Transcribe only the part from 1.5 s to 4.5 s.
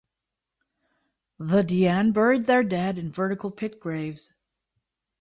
Dian buried their dead in vertical pit graves.